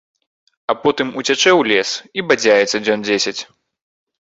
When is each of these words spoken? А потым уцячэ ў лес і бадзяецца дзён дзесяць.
А 0.71 0.75
потым 0.85 1.07
уцячэ 1.21 1.51
ў 1.51 1.61
лес 1.73 1.89
і 2.17 2.25
бадзяецца 2.33 2.77
дзён 2.89 3.07
дзесяць. 3.07 3.39